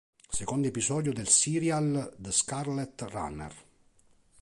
[0.29, 3.53] Secondo episodio del serial "The Scarlet Runner".